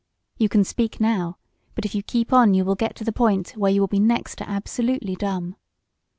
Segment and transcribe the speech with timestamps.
[0.39, 1.37] You can speak now,
[1.75, 3.99] but if you keep on you will get to the point where you will be
[3.99, 5.57] next to absolutely dumb!"